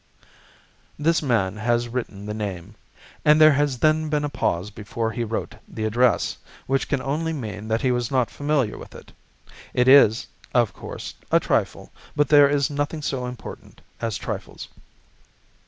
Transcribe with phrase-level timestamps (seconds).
[0.97, 2.73] This man has written the name,
[3.23, 7.33] and there has then been a pause before he wrote the address, which can only
[7.33, 9.11] mean that he was not familiar with it.
[9.75, 10.25] It is,
[10.55, 14.69] of course, a trifle, but there is nothing so important as trifles.